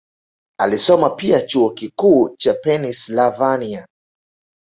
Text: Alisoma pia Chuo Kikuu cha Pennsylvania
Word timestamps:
Alisoma 0.59 1.09
pia 1.09 1.41
Chuo 1.41 1.69
Kikuu 1.73 2.35
cha 2.37 2.53
Pennsylvania 2.53 3.87